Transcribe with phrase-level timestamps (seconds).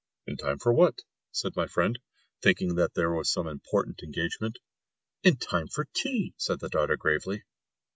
[0.25, 0.95] "In time for what?"
[1.31, 1.99] said my friend,
[2.41, 4.57] thinking that there was some important engagement.
[5.21, 7.43] "In time for tea!" said the daughter gravely.